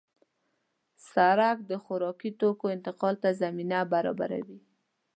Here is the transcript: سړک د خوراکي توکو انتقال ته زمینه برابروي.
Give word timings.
سړک 1.11 1.57
د 1.69 1.71
خوراکي 1.83 2.31
توکو 2.39 2.65
انتقال 2.75 3.15
ته 3.23 3.29
زمینه 3.41 3.79
برابروي. 3.93 4.59